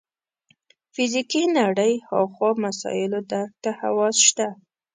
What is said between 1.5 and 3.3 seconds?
نړۍ هاخوا مسایلو